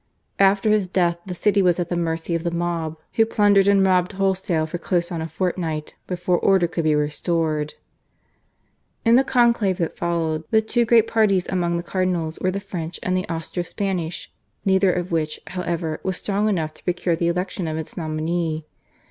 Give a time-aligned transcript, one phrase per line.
[0.39, 3.85] After his death the city was at the mercy of the mob, who plundered and
[3.85, 7.75] robbed wholesale for close on a fortnight before order could be restored.
[9.05, 12.99] In the conclave that followed the two great parties among the cardinals were the French
[13.03, 14.31] and the Austro Spanish,
[14.65, 18.65] neither of which, however, was strong enough to procure the election of its nominee.